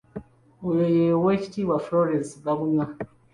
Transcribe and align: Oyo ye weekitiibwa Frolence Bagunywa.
Oyo 0.67 0.85
ye 0.95 1.07
weekitiibwa 1.23 1.77
Frolence 1.85 2.33
Bagunywa. 2.45 2.85